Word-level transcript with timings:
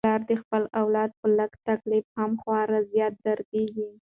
پلار 0.05 0.21
د 0.31 0.31
خپل 0.41 0.63
اولاد 0.81 1.11
په 1.19 1.27
لږ 1.37 1.51
تکلیف 1.69 2.05
هم 2.17 2.31
خورا 2.41 2.79
زیات 2.91 3.13
دردیږي. 3.25 3.89